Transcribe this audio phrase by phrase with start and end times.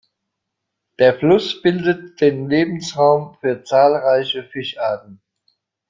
[0.97, 5.21] Der Fluss bildet den Lebensraum für zahlreiche Fischarten.